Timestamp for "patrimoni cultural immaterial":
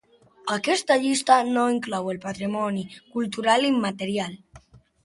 2.27-4.39